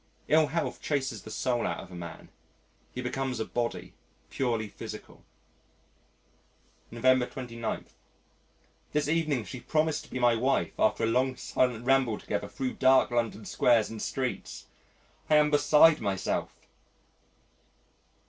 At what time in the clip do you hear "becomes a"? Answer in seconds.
3.03-3.45